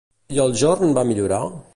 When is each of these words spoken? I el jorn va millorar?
I 0.37 0.39
el 0.45 0.55
jorn 0.61 0.95
va 0.99 1.03
millorar? 1.11 1.43